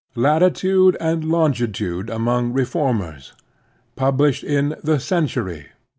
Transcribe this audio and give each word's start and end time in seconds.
LATITUDE 0.15 0.97
AND 0.99 1.23
LONGITUDE 1.25 2.09
AMONG 2.09 2.53
REFORMERS 2.53 3.33
Published 3.95 4.43
in 4.43 4.69
thb 4.83 4.99
"Century." 4.99 5.67